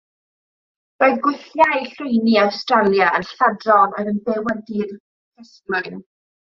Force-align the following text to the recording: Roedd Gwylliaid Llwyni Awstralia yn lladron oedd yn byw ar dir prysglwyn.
Roedd 1.03 1.19
Gwylliaid 1.27 1.93
Llwyni 1.99 2.35
Awstralia 2.45 3.13
yn 3.21 3.29
lladron 3.35 3.97
oedd 4.01 4.13
yn 4.15 4.21
byw 4.31 4.53
ar 4.55 4.67
dir 4.73 4.93
prysglwyn. 5.01 6.07